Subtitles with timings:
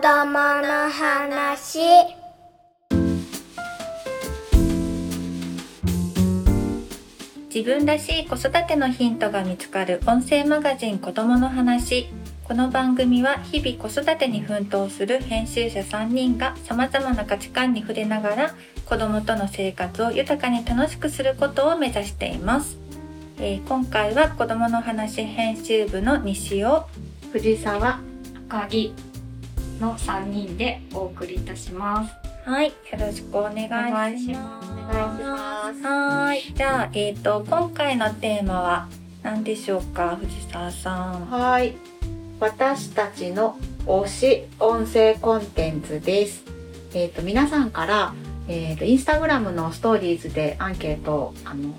[0.00, 1.80] 供の話。
[7.54, 12.08] 自分らしい子育てのヒントが見つかる音声マガジン子供の話。
[12.44, 18.54] この番組は日々子育てに奮闘する編集者3人が様々な価値観に触れながら
[18.86, 22.78] 子供との生活を豊かに楽しくすることを目指しています、
[23.38, 26.86] えー今回は子供の話編集部の西尾。
[27.32, 28.00] 藤沢
[28.48, 29.11] 赤木
[29.80, 32.14] の3人でお送りいたします。
[32.44, 34.70] はいよろしくお願いします。
[34.72, 35.82] お願いします。
[35.82, 36.54] はい。
[36.54, 38.88] じゃあ、えー、と今回のテーマは
[39.22, 41.26] 何でしょうか藤沢さん。
[41.30, 41.74] はい。
[42.40, 46.42] 私たちの推し音声コンテンツです。
[46.94, 48.14] えっ、と皆さんから
[48.48, 51.74] えっ、とインスタグラムのストーリーズでアンケートをあの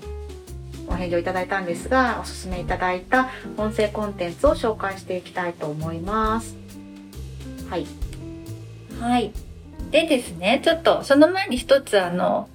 [0.88, 6.63] お返事をいただいたんですがおすすめいただいた音声コンテンツを紹介していきたいと思います
[7.70, 7.86] はい
[9.00, 9.32] はい。
[9.90, 12.48] でですね、ちょっとその前に一つあの、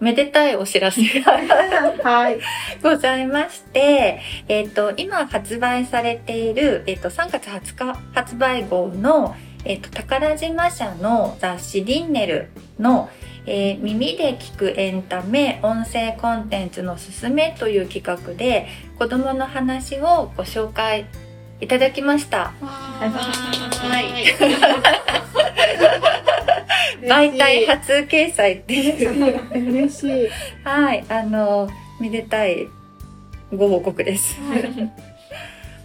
[0.00, 1.32] めでたいお知らせが
[2.02, 2.38] はい
[2.82, 13.10] ございまして、えっ、と、今発売されている、えっ、と、3月20日発売号の、えっ、と、宝島社の雑誌リンネルの、
[13.46, 21.06] えー耳で聞くエンタメ音声コンテンツのすすめという企画で子供の話をご紹介
[21.60, 22.52] いただきました。
[22.60, 24.24] はい。
[27.06, 29.70] 媒体初掲載っていう。
[29.72, 30.28] 嬉しい
[30.64, 31.68] はい、あの、
[32.00, 32.68] めでたい
[33.54, 34.38] ご報告です。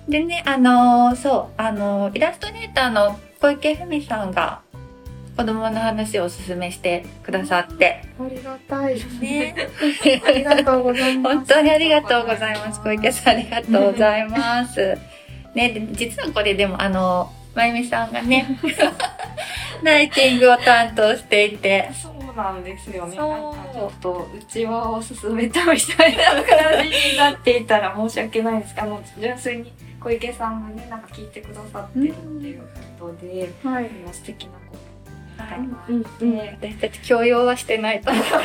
[0.07, 4.61] でね、あの、そう、あの、イラストレーターの小池文さんが
[5.35, 9.55] 子供の話をおすすめしてくださって、ありがたいね、
[10.25, 12.81] ありがとうございます 本当にありがとうございます。
[12.81, 14.97] 小池さんありがとうございます。
[15.55, 18.59] ね、で実はこれでもあの、まゆみさんがね、
[19.81, 23.15] ライティングを担当していて、そうなんですよね。
[23.15, 28.75] なんかちょっとうちはおすすめたみたいな感じになっていたら申し訳ないです。
[28.75, 29.71] けど、あの純粋に
[30.01, 32.61] 小池さんがねなんか聞いてくださってるっていう
[32.99, 33.83] ことで、はい。
[33.83, 34.75] もう素敵なこ
[35.37, 38.23] とはいうんうんで、私たち強要はしてないと思う。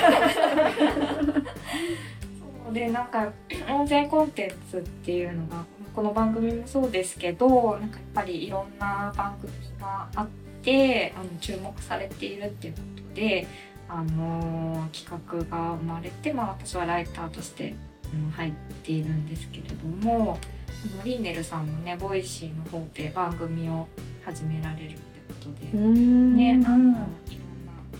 [2.65, 3.33] そうでなんか
[3.69, 5.65] 音声コンテンツっていうのが
[5.95, 10.29] この番組もそうですけどなんかやっぱりいろんな番組があっ
[10.63, 13.47] てあの注目されているっていうことで、
[13.89, 18.53] あの企画が生まれて、まあ、私はライターとして、うん入っ
[18.83, 20.37] ているんですけれども
[21.05, 23.87] リンネルさんもね Voicy の方で番組を
[24.25, 26.37] 始められるってことで、ん。
[26.37, 27.07] ね、うんあのいろんな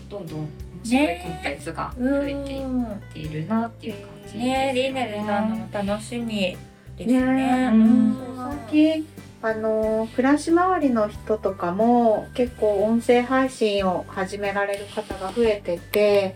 [0.09, 0.49] どんどん面
[0.83, 6.57] 白いコンテンツが増えていっうんているなっていう感じですねリンネルさんのも楽しみ
[7.05, 7.35] ですね。
[7.35, 9.07] ねうん最近
[9.43, 16.35] あの暮らし周りの人とかも結構音声配信を始められる方が増えてて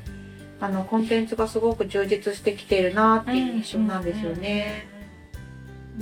[0.60, 4.88] あのコンテンツがすごく充実してきてるなっていう印象なんですよね。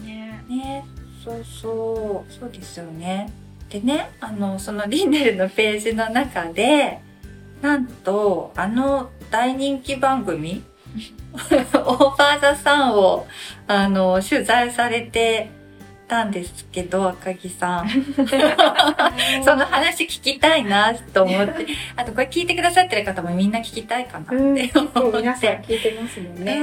[0.02, 0.85] ねね
[1.23, 3.31] そうそうそうですよね。
[3.69, 7.00] でねあのそのリーネルのページの中で
[7.62, 10.63] なんとあの大人気番組
[11.33, 13.27] オーバーザさんを
[13.67, 15.49] あの取材されて
[16.07, 17.89] たんですけど赤木さん。
[19.43, 21.65] その話聞きたいなと思って。
[21.95, 24.67] あとこれ聞いてくださってる方もみんな聞きたいかなって思って。
[24.93, 26.57] 構皆さん聞いてますもんね。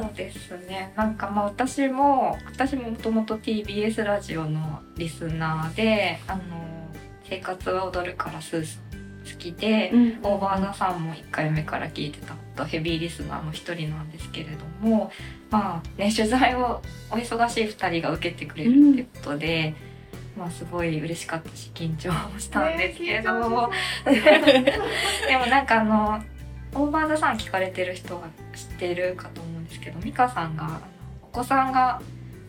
[0.00, 6.40] そうですねなんかまあ私も私ももともと TBS ラジオのリスナーで「あの
[7.24, 8.89] 生活は踊るからスースー」
[9.30, 10.18] 好きで、うん。
[10.22, 15.10] オーバーナさんも1回目から聞いてたとヘビーリスナーの一人なんですけれども
[15.50, 19.74] まあね取材をお忙しい2人が受けてくれるってことで、
[20.36, 23.70] まあすごい嬉しかったし緊張もしたんですけれども、
[24.04, 26.22] でもなんかあの
[26.74, 30.80] オーバーザさん聞かれてる人が知ってるかと思うんですけど美香さんが
[31.22, 32.00] お子さんが、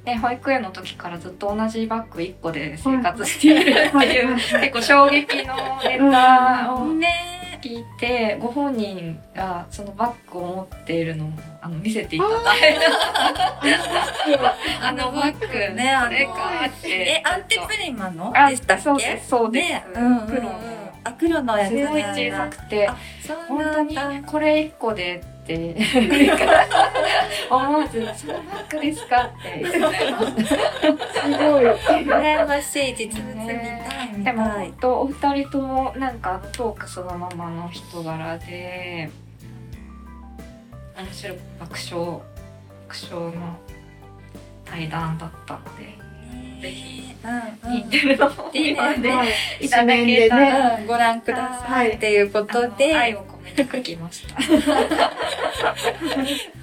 [0.03, 11.29] ね、保育園の時からずっと同じバッグ1個で生活しているっていう結構衝撃のネタをね聞いてご本人がそのバッグを持っているのを
[11.61, 12.79] あの見せていただいて
[14.81, 18.81] あのバッグねあれかってえアンテプリマのあでしたっけ？
[18.84, 19.85] そうですそうです、ね。
[19.96, 20.49] うんうんうん黒の。
[20.49, 20.53] あ
[21.22, 22.90] 黒のやつすごい小さくて。
[23.47, 25.76] 本当にこれ1個でって。
[27.50, 29.66] 思わず「そのバッグですか?」って。
[29.66, 31.66] すごい。
[31.66, 39.12] 羨ましい実物見たい見でも本当お二人ともなんかトークそのままの人柄で
[40.97, 42.22] 面白い爆笑
[42.88, 43.58] 爆笑の
[44.66, 46.01] 対談だったので
[46.61, 47.31] ぜひうん
[47.73, 47.90] うん。
[47.90, 49.29] リンのではい。
[49.66, 51.91] いただけたらねうんご覧ください。
[51.91, 54.35] っていうことで、愛を込めて書きました。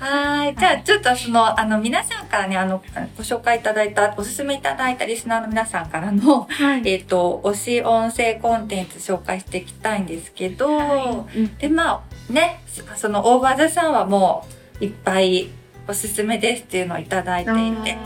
[0.05, 0.57] はい。
[0.57, 2.83] じゃあ、ちょっとその、あの、皆さんからね、あの、
[3.17, 6.83] ご紹介いただいた、おすすめいただいたリスナーの皆さんからの、はい。
[6.85, 11.57] えっ、と、推し音声コンテンツ紹介していきたいんですけど、うん。
[11.59, 14.47] で、まあ、ね、そその、オーバーザさんはも
[14.81, 15.49] う、いっぱい
[15.87, 17.97] おすすめですっていうのをいただいていて、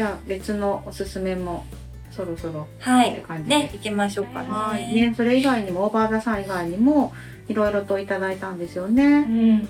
[0.00, 1.66] じゃあ別のおすすめも
[2.10, 3.44] そろそろはいって感。
[3.44, 4.48] じでね、行きましょうかね。
[4.48, 7.12] はいねそれ以外にも OVER THE SUN 以外にも
[7.48, 9.68] いろいろといただいたんですよねうん。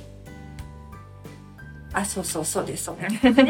[1.92, 3.26] あ、そうそう、そうです、そうです。
[3.26, 3.44] はい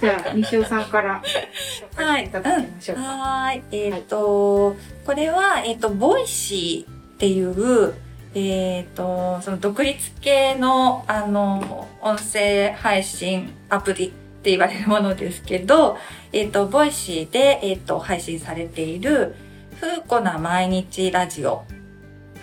[0.00, 1.22] じゃあ西尾さんから
[1.92, 3.62] 紹介していただきましょうかはーい。
[3.72, 4.74] えっ、と、
[5.04, 7.92] これは、えっ、と、 Voicy っていう、
[8.34, 15.96] えっ、と、その独立系の、あの、音声配信アプリって言われるものですけど、
[16.32, 19.34] えっ、と、 Voicy で、えっ、と、配信されている、
[19.80, 21.64] 風子な毎日ラジオ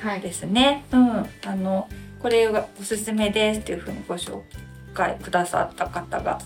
[0.04, 0.84] はいですね。
[0.92, 1.10] うん。
[1.46, 1.88] あの、
[2.20, 4.42] これがおすすめですっていうふうにご紹
[4.96, 6.40] 介くださった方が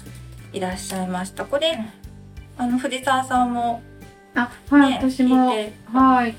[0.52, 1.46] いらっしゃいました。
[1.46, 1.80] これ、
[2.58, 3.82] あの、藤沢さんも
[4.36, 5.48] あはい、ね私も
[5.94, 6.36] はい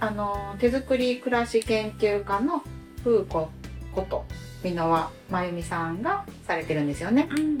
[0.00, 2.62] あの手作り暮らし研究家の
[3.04, 3.48] 風子
[3.92, 4.24] こと
[4.62, 7.58] 箕輪真由美さんがされてるんですよねうん。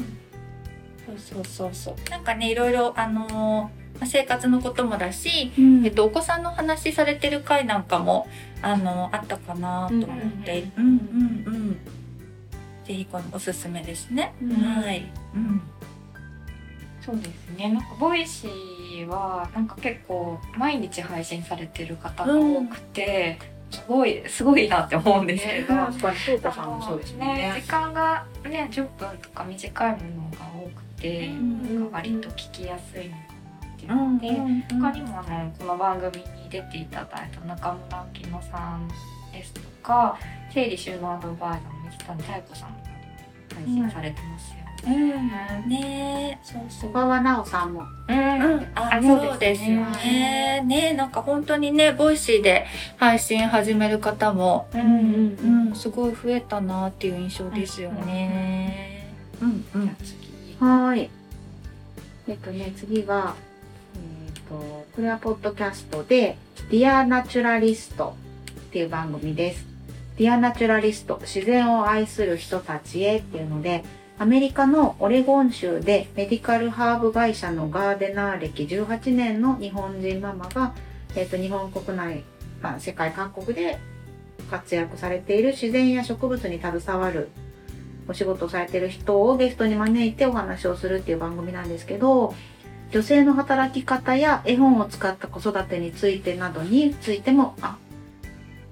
[1.08, 2.10] そうそうそうそう。
[2.10, 8.28] なんかね、いろいろ、あのーまあ生活のこともだし、うんえっと、お子さんの話されてる回なんかも、
[8.62, 10.08] あのあったかなと思っ
[10.44, 10.92] て、うん、うん、
[11.46, 11.72] うん。
[12.84, 14.34] ぜひ、このおすすめですね。
[14.40, 15.10] うんはい。
[15.34, 15.60] うん。
[17.00, 17.70] そうですね。
[17.70, 23.38] なんか Voicy はなんか結構毎日配信されてる方が多くて、
[23.70, 25.68] すごいすごいなって思うんですけど。
[25.74, 33.10] 確かに風子さんもそうですね時間がね10分とか短いものが多くて、うんなんか割と聞きやすいっ
[33.78, 34.28] ていううんので、
[34.74, 38.88] 他にもあのこの番組に出ていただいた中村明乃さん
[39.32, 40.18] ですとか
[40.52, 42.88] 整理収納アドバイザーの水谷妙子さんとか
[43.48, 44.64] で配信されてますよね。
[44.84, 45.68] うん。
[45.68, 46.90] ねそうそう。
[46.90, 50.62] 小川奈緒さんもうん、あそうですよね。
[50.64, 52.66] ねなんか本当にね、 Voicy で
[52.96, 59.12] 配信始める方も、うんうん、すごい増えたなっていう印象ですよね。
[59.40, 59.96] うん、うん。
[60.60, 61.08] はい。
[62.26, 63.36] えっとね、次が、
[63.94, 66.36] えっ、と、これはポッドキャストで、
[66.70, 68.16] Dear Naturalist
[68.60, 69.64] っていう番組です。
[70.16, 73.84] Dear Naturalist、自然を愛する人たちへっていうので、
[74.18, 80.74] アメリカのオレゴン州でメディカルハーブ会社のガーデナー歴18年の日本人ママが、
[81.14, 82.24] えっ、と、日本国内、
[82.60, 83.78] まあ、世界各国で
[84.50, 87.28] 活躍されている自然や植物に携わる
[88.08, 92.34] お仕事をされてる人をゲストに招いてお話をするっていう番組なんですけど、
[92.90, 97.76] 女性の働き方や絵本を使った子育てについてなどについても、あ、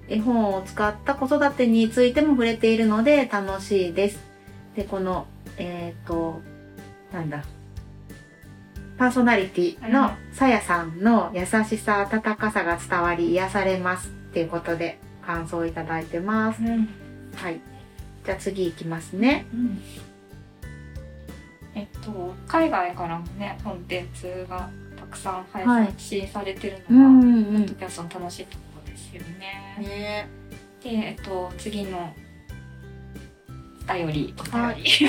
[0.09, 4.19] 絵本を使った子育てについても触れているので楽しいです。
[4.75, 6.41] で、この、えっ、と、
[7.13, 7.43] なんだ、
[8.97, 16.61] パーソナリティのさやさんの優しさ、温かさが伝わり癒されますっていうことで感想をいただいてます。
[16.63, 17.76] はい。
[18.27, 19.45] じゃあ次いきますね。
[19.53, 19.81] うん
[21.75, 24.69] えっと海外からもねコンテンツが
[24.99, 29.77] たくさん配はい信されてるうのが、んポッドキャストの楽しいところですよね。
[29.79, 30.27] ね
[30.83, 32.13] で、えっと、次の
[33.89, 35.07] お便り、お便り。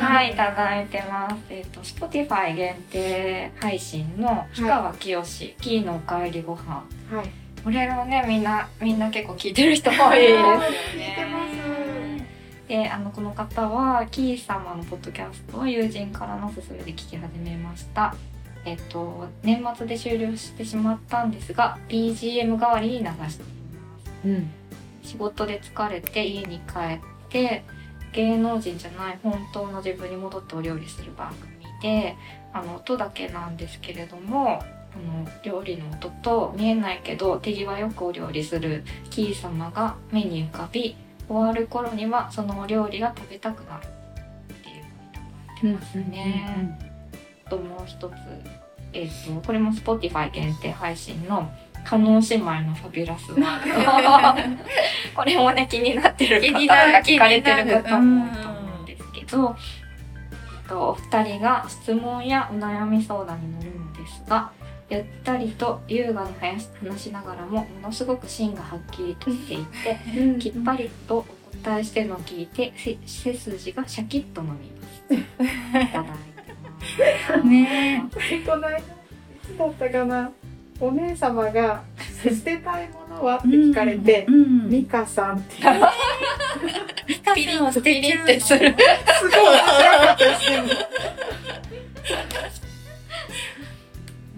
[0.00, 1.36] はいいただい、てます。
[1.50, 6.84] えっと、Spotify 限定配信の氷川きよし、キーのおかえりご飯。
[7.12, 7.41] はい。
[7.64, 10.66] これもね、みんな、みんな結構聞いてる人多いですよね。
[10.94, 18.14] 聞いてますで、あの、この方は、キー様のポッドキャストを友人からの勧めで聞き始めました。
[18.64, 23.40] えっと、年末で終了してしまったんですが、BGM 代わりに流しています。
[24.24, 24.50] うん。
[25.02, 27.64] 仕事で疲れて家に帰って
[28.12, 31.52] 芸能人じゃない本当の自分に戻ってお料理する番組
[31.82, 32.16] で
[32.52, 40.96] あの音だけなんですけれどもあの料理の音と見えないけど手際よくお料理するキー様が目に浮かび
[41.28, 45.24] 終わる頃にはそのお料理が食べたくなるっていうのをいただ
[45.58, 46.78] いてますね。
[47.46, 48.12] あともう一つ、
[48.92, 51.50] えっとこれも Spotify 限定配信の
[51.84, 53.34] 加納姉妹のファビュラス
[55.14, 59.56] これもね気になってる方が聞かれてる方も多いと思うんですけど、
[60.62, 64.52] えっとお二人が質問やお悩み相談に乗るのですが
[64.90, 69.98] ゆったりと優雅に話しながらもものすごく芯がはっきりとしていて
[70.38, 71.26] きっぱりとお
[71.64, 75.14] 体してるのを聞いてせ背筋がシャキッと伸びます。
[75.14, 76.12] いただいて。
[77.30, 78.04] ますね
[78.46, 78.82] この間い
[79.44, 80.30] つだったかな。
[80.80, 81.82] お姉様が
[82.24, 85.80] 「捨てたいものは?」って聞かれてう「ん、ミカさん」って言って
[87.36, 88.74] ミカさんを捨てピリってする。
[89.20, 89.56] すごい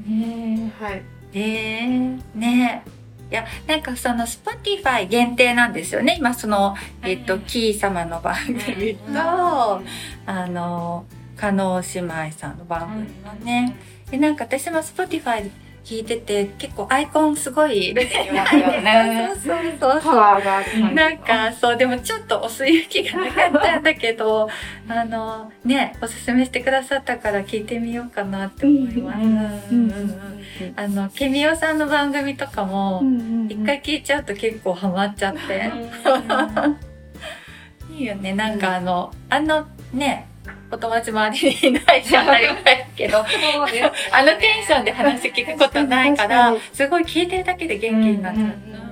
[0.04, 1.02] ねねはい。
[1.32, 2.84] えー、ね
[3.30, 6.16] いやなんかその Spotify 限定なんですよね。
[6.18, 9.82] 今その、えっとキー様の番組と、
[10.26, 11.06] あの
[11.37, 13.76] 加納姉妹さんの番組はね、
[14.11, 15.50] でなんか私も Spotify
[15.84, 19.32] 聞いてて結構アイコンすごい出てきますよ ね。
[19.36, 20.02] そうそうそう。
[20.02, 20.94] パワーがある感じ。
[20.94, 24.48] なんかそうでもちょっとお墨行きがなかったんだけど
[24.88, 29.20] あのねおすすめしてくださったから聞いてみようかなって思います。
[30.76, 33.02] あのケミオさんの番組とかも
[33.48, 35.70] 一回聞いちゃうと結構ハマっちゃって、
[37.94, 38.32] いいよね。
[38.32, 40.28] なんかあのあのね
[40.75, 42.45] お友達周りにいないじゃない
[42.97, 43.26] けどあの
[44.38, 48.45] テンションで話聞くことないからすごい聞いてるだけで元気になっちゃう。
[48.47, 48.85] うん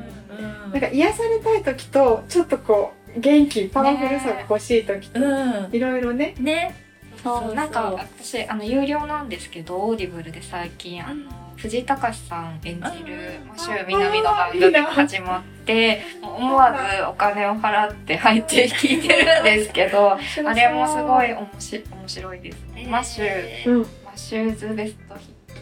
[0.72, 5.68] なんか癒されたい時とちょっとこう元気パワフルさが欲しい時とうん。
[5.70, 6.34] いろいろね。
[6.38, 6.74] ね。
[7.22, 20.12] そうなんか私あの有料なんですけど Audible で最近あの藤井隆さん演じる「マシュー南のバンド」が始まって思わずお金を払って入って聞いてるんですけど
[20.44, 22.86] あれもすごい面白い面白いですね。
[22.90, 23.86] マッシュうん。
[24.04, 25.60] Matthew's Best Hit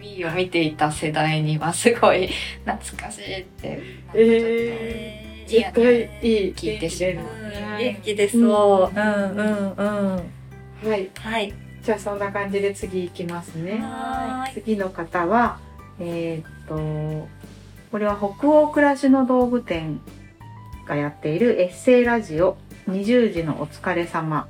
[0.00, 2.28] TV を見ていた世代にはすごい
[2.64, 3.82] 懐かしいって
[5.46, 7.24] 絶対いい聞いてしまう。
[7.26, 7.44] うん
[7.76, 8.98] 元気出そう。
[8.98, 9.82] うんうんう
[10.86, 10.88] ん。
[10.90, 11.10] はい。
[11.20, 11.52] はい。
[11.84, 13.84] じゃあそんな感じで次行きますね。
[14.54, 15.58] 次の方は
[16.00, 17.28] えーっと
[17.90, 20.00] これは北欧暮らしの道具店
[20.88, 22.56] がやっているエッセイラジオ
[22.88, 24.48] 20時のお疲れ様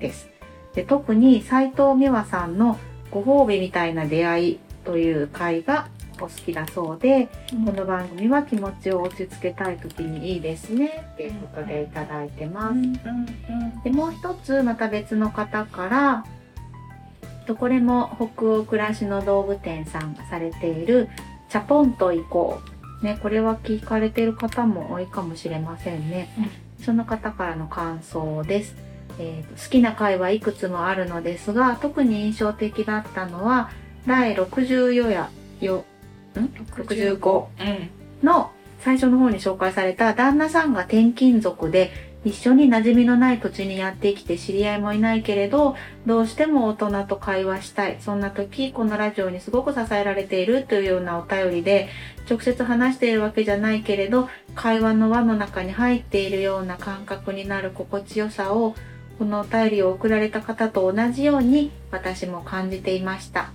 [0.00, 0.28] です。
[0.74, 2.76] で特に斉藤美和さんの
[3.10, 5.88] ご褒美みたいな出会いという回が
[6.20, 7.28] お好きだそうで、
[7.64, 12.72] この番組は気持ちを落ち着けたい時にいいですねっていうことでいただいてます。
[12.72, 16.24] うんうんでもう一つまた別の方から
[17.48, 21.08] とこれも北欧暮らしの道具店さんがされている
[21.48, 22.60] 「チャポンと行こ
[23.00, 26.28] う」ねこれは聞かれている方も多いかもしれませんね、
[26.84, 28.76] その方からの感想です、
[29.18, 33.70] えーと好きな回はいくつもあるのですが特に印象的だったのは
[34.06, 35.84] 第64やよ
[36.34, 36.40] ん
[36.74, 38.26] ？65うん。
[38.26, 38.50] の
[38.80, 41.90] 最初の方に紹介された旦那さんが転勤族で
[42.24, 47.98] 一緒に馴染みのない土地にやってきて知り合いもいないけれどどうしても大人と会話したい。
[48.00, 51.88] そんな時このラジオにすごく支えられているというようなお便りで
[52.28, 58.74] 直接話しているわけじゃないけれど会話の輪の中に入っているような感覚になる心地よさを
[59.18, 63.50] このお便りを送られた方と同じように私も感じていました。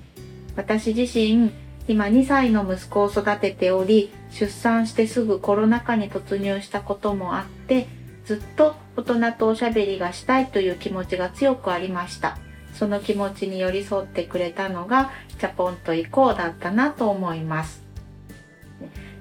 [0.55, 1.51] 私自身
[1.87, 7.87] 今2歳の息子を育てており出産してすぐコロナ禍に突入したこともあって
[8.25, 12.37] ずっと大人とおしゃべりがしたいという気持ちが強くありました。
[12.73, 17.83] その気持ちに寄り添ってくれたのがチャポンと行こうだったなと思います。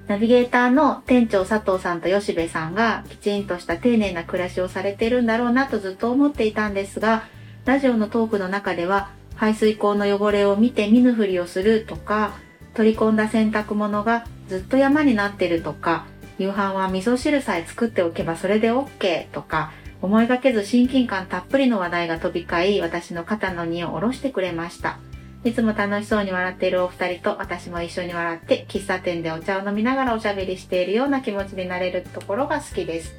[0.07, 7.23] ナビゲーターの店長佐藤さんと吉部さんがきちんとした丁寧な暮らしをされてるんだろうなとずっと思っていたんですが
[7.63, 12.33] ラジオのトークの中では排水口の汚れを見て見ぬふりをするとか
[12.73, 16.05] 取り込んだ洗濯物がずっと山になってるとか
[16.37, 19.71] 夕飯は味噌汁さえ作っておけばそれで OK とか
[20.01, 24.99] 思いがけず親近感たっぷりの話題が飛び交い私の肩の荷を下ろしてくれました
[25.43, 33.13] いつも楽しそうに笑っているお二人と私も一緒に笑って喫茶店でお茶を飲みながらおしゃべりしているような気持ちになれるところが好きです。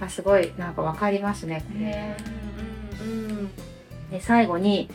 [0.00, 1.62] あすごいなんかわかりますね。
[1.66, 2.16] これ
[3.02, 3.50] うん
[4.10, 4.88] で最後に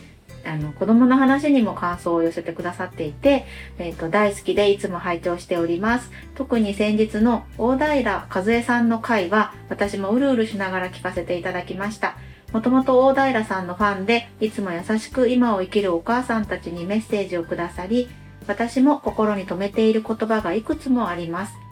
[0.46, 3.46] あの子供の話にも感想を寄せてくださっていて、
[3.78, 6.10] えー、と大好きでいつも拝聴しております。
[6.34, 12.16] 特に先日の大平和恵さんの回は私もうるうるしながら聞かせていただきました。
[12.52, 18.08] もともと大平さんのファンでいつも優しく今を生きるお母さんたちにメッセージをくださり
[18.46, 21.63] 私も心に留めている言葉がいくつもあります。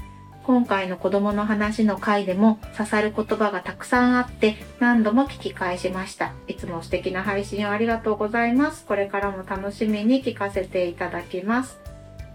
[0.44, 6.32] 今回の子供の話の回でも刺さる言葉がたくさんあって何度も聞き返しました。
[6.49, 8.84] いつも素敵な配信をありがとうございます。
[8.84, 11.78] これからも楽しみに聞かせていただきます。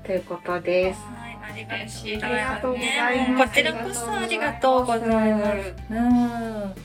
[0.06, 1.02] ということです。
[1.02, 5.76] はい、ありがとうごありがとうございねますこちらこそありがとうございます。
[5.92, 6.76] うん。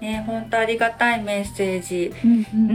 [0.00, 2.12] ね、本当ありがたいメッセージ。
[2.24, 2.74] うんうんう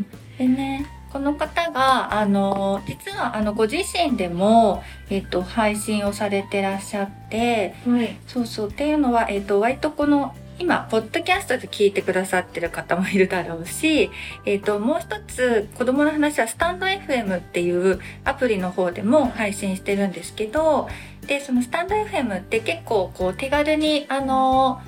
[0.00, 0.06] ん。
[0.36, 8.16] でね、この方が、あの、実は、あの、ご自身でも、えっと、配信をされてらっしゃって、はい。
[8.26, 8.68] そうそう。
[8.68, 14.10] っていうのは、えっと、割とこの、今、ポッドキャストで聞いてくださってる方もいるだろうし、
[14.44, 20.88] えっ、と、もう一つ、子供の話はスタンド FM っていうアプリの方でも配信してるんですけど、
[21.26, 24.80] で、そのスタンド FM って結構こう手軽に、あの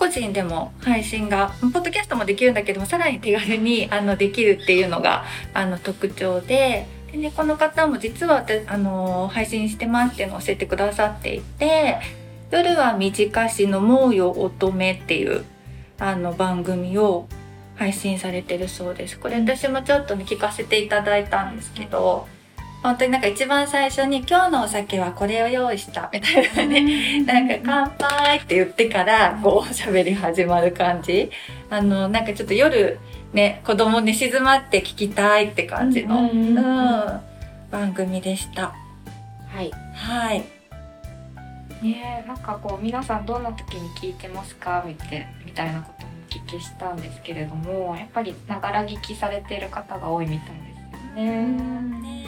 [0.00, 11.98] 個人でも配信が、ポッドキャストもできるんだけども、さらに手軽にあのできるっていうのがあの特徴で、でね、この方も実はあの配信してますっていうのを教えてくださっていて、
[12.50, 15.44] 夜は短しのもうよ乙女っていう
[15.98, 17.28] あの番組を
[17.76, 19.18] 配信されてるそうです。
[19.18, 22.26] これ私もちょっとね聞かせていただいたんですけど、
[22.82, 31.30] 本当になんか一番最初に今日のお酒はこれを用意したみたいなね、なんか乾杯って言ってからこう喋り始まる感じ。
[31.68, 32.98] あの、なんかちょっと夜
[33.32, 37.20] ね、子供寝静まって聞きたいって感じの、うん
[37.70, 38.74] 番組でした。
[39.48, 39.70] はい。
[39.94, 40.40] はい。
[41.82, 45.16] ねえなんかこう皆さんどんな時に聞いてますかみた
[45.64, 51.46] いなこともお聞きしたんですけれどもやっぱりながら聞きされてる方が多いみたいですよね。
[52.02, 52.19] ね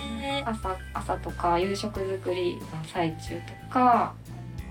[0.49, 4.15] 朝朝とか夕食作りの最中とか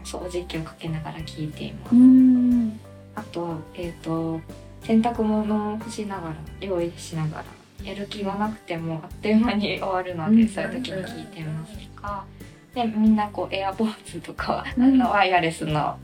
[0.03, 1.95] 掃除機をかけながら聞いています。
[1.95, 2.79] ん。
[3.15, 4.39] あと,、えー、と
[4.83, 7.45] 洗濯物を干しながら料理しながら
[7.83, 12.25] やる気がなくてもあっという間に終わるので、うんそういう時に聞いてますとか
[12.73, 15.97] でみんなこうエアポーツとか、うんあのワイヤレスの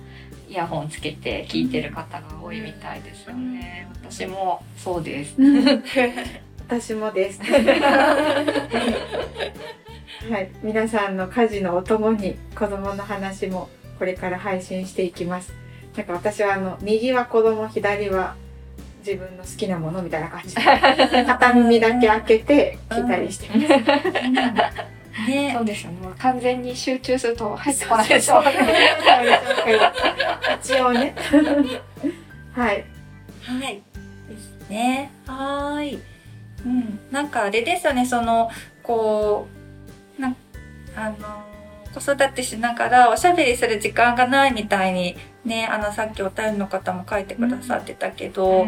[0.50, 3.88] イヤホンつけて聞いてる方が多いみたいですよね。
[4.02, 5.36] 私もそうです。
[6.68, 7.40] 私もです。
[10.30, 15.54] はい、皆さんの家事のお供に子供の話もこれから配信していきます。
[15.96, 18.36] なんか私はあの右は子供、左は
[19.00, 20.62] 自分の好きなものみたいな感じで
[21.24, 25.30] 片耳だけ開けて聞いたりしてます。
[25.30, 26.10] ねそうですよね。
[26.20, 28.44] 完全に集中すると入ってこないでしょ。
[30.62, 31.16] 一応ね。
[32.54, 32.84] はい。
[33.42, 33.82] はい。
[34.30, 35.10] ですね。
[35.26, 36.17] はーい。
[36.66, 37.00] うん。
[37.12, 38.50] なんかあれですよね、その、
[38.84, 39.48] こ
[40.18, 40.36] う、な
[40.96, 41.16] あの、
[41.94, 45.16] 子育てしながらおしゃべりする時間がないみたいに、
[45.46, 48.68] ね、あの、さっきお便りの方も書いてくださってたけど、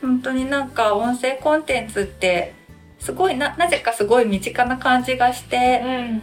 [0.00, 2.54] 本当になんか音声コンテンツって、
[2.98, 5.82] すごいな、なぜかすごい身近な感じがして、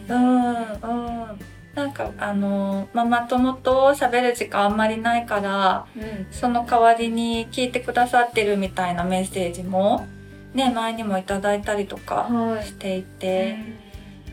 [0.10, 1.40] うん、うん。
[1.74, 6.28] なんか、あの、ママ友と喋る時間あんまりないから、うん。
[6.32, 10.08] その代わりに聞いてくださってるみたいなメッセージも、
[10.56, 13.58] ね、前にもいただいたりとかはしていて、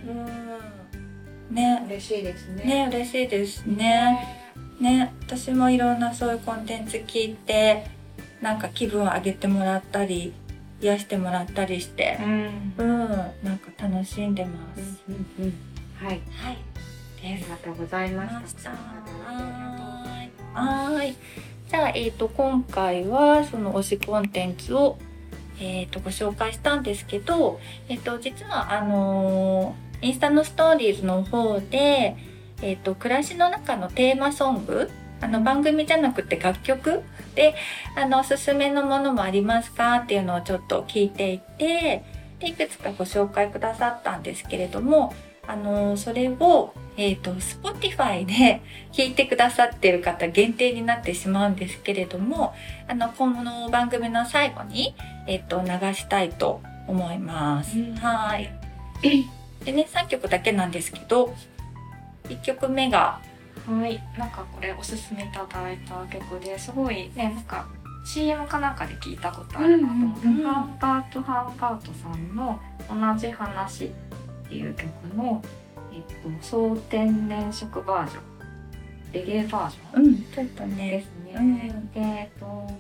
[0.07, 1.55] うん。
[1.55, 2.65] ね、嬉しいですね。
[2.65, 4.41] ね、嬉しいですね。
[4.81, 7.87] ね、私もいろんなそういうコンテンツ聞いて、
[8.41, 10.33] なんか気分を上げてもらったり、
[10.81, 13.09] 癒してもらったりして、うんうん、
[13.43, 15.03] なんか楽しんでます。
[15.09, 15.55] うんうんうん。
[16.07, 16.21] はい。
[16.31, 16.59] はい。
[17.25, 18.71] ありがとうございままししたた。
[20.55, 21.17] はーい。
[21.69, 24.99] じゃあ、えっ、と、今回は、その推しコンテンツを、
[25.65, 32.17] えっ、と、ご紹介したんですけど、えっ、と、実は、あのーインスタのストーリーズの方で、
[32.61, 37.03] えっ、と、暮らしの中のテーマソング、あの、番組じゃなくて楽曲
[37.37, 37.55] で、
[37.97, 39.99] あの、おすすめのものもありますか？
[39.99, 42.03] っていうのをちょっと聞いていて、
[42.41, 45.15] で、いくつかご紹介くださったんですけれども、
[45.47, 52.55] あの、それを、えっ、と、Spotify で 聞いてくださっている方限定になってしまうんですけれども、
[52.89, 54.95] あの、この番組の最後に、
[55.27, 57.79] えっ、と、流したいと思います。
[57.79, 58.51] うんはい。
[59.65, 61.35] でね、3曲だけなんですけど、
[62.29, 63.21] 1曲目が、
[63.67, 67.67] はい、なんかこれおすすめいただいた曲ですごいねなんか
[68.05, 72.59] CM かなんかで聞いたことあるなと思って、うんうんうんハンバート・ハンバートさんの
[72.91, 73.93] 「同じ話」
[74.53, 75.43] っていう曲の、
[75.93, 76.03] えっ
[76.39, 78.23] と、総天然色バージョン
[79.15, 81.35] レゲエバージョンうん、ちょっとでね、すね。
[81.37, 82.71] うんで、えっと、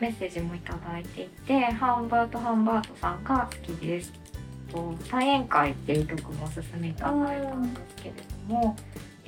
[0.00, 4.12] メッセージもいただいていて、ハンバート・ハンバートさんが好きです。
[4.70, 8.14] と大宴会っていう曲もおすすめいただいたんですけれ
[8.48, 8.76] ども、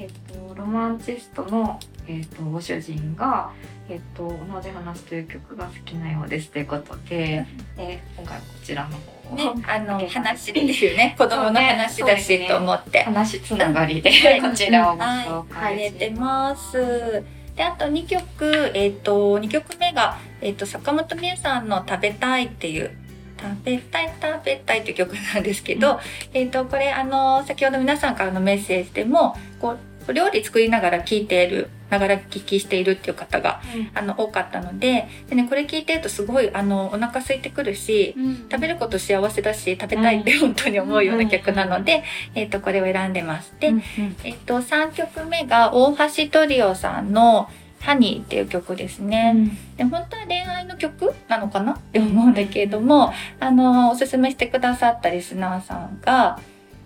[0.03, 0.11] えっ
[0.49, 3.53] と、ロマンチストの、えっと、ご主人が、
[3.88, 13.05] えっと、同じ話という曲が好きなようですということで、で今回はこちらの方を、ね、あの、話っていうね、子供の話だしと思って。
[13.05, 14.43] 話つながりで、はい。
[14.43, 17.23] こちらをごはい紹入れ介してます。
[17.55, 22.91] で、あと2曲、えっ、と、2曲目が、えっ、と、坂本美優さんの食べたいっていう、
[23.38, 26.01] 食べたい食べたいっていう曲なんですけど、
[26.35, 33.61] えっ、と、これ、あの、先ほど皆さんからのメッセージでも、こう、料理作りながら聞いている、ながら聞きしているっていう方が、
[33.95, 38.17] あの、多かったので、でね、これ聞いてるとすごい、あの、お腹空いてくるし、
[38.51, 42.03] 食べること幸せだし、食べたいって本当に思うような曲なので、
[42.35, 43.55] えっ、と、これを選んでます。
[43.61, 43.83] で、うん
[44.25, 47.49] えっと、3曲目が大橋トリオさんの、
[47.83, 49.35] ハニーっていう曲ですね。
[49.77, 56.38] で本当は恋愛の曲なのかなって思うんだけれども、あの、おすすめしてくださったリスナーさんが、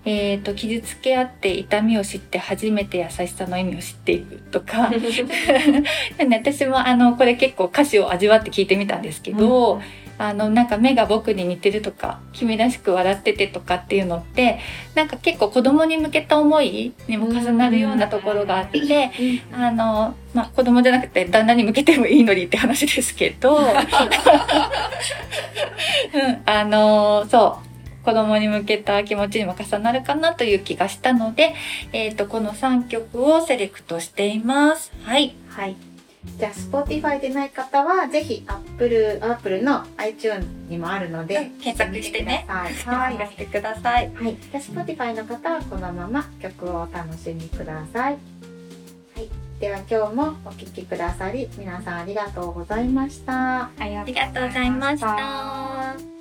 [0.06, 4.88] えっ、と、傷つけ合って痛みを知って初めて優しさの意味を知っていくとか、
[6.30, 9.82] 私もあの、これ結構歌詞を味わって聞いてみたんですけど、
[10.16, 14.60] あの、なんか目が僕に似てるとか、君らしく笑っててとかっていうのって、
[14.94, 19.10] なんか結構子供に向けた思いにも重なるようなところがあって、
[19.52, 23.72] あの、まあ、子供じゃなくて旦那に向けてもいいのにって話ですけど、 うん、
[26.46, 27.66] あの、そう。
[28.06, 31.54] 子供に向けた気持ちにも重なるかなという気がしたので、
[31.92, 34.92] えっ、と、この3曲をセレクトしています。
[35.02, 35.34] はい。
[35.48, 35.74] はい。
[36.38, 42.44] じゃあ、Spotify でない方は、ぜひ Apple、Apple の iTunes にもあるので、うん検索してね。
[42.46, 42.72] はい。
[42.74, 43.28] はい。
[43.28, 44.12] してください。
[44.14, 44.36] はい。
[44.36, 48.12] じゃあ、Spotify の方はこのまま曲をお楽しみください。
[48.12, 49.28] はい。
[49.58, 53.64] では今日もお聴きくださり、皆さんありがとうございました。
[53.64, 56.15] ありがとうございました。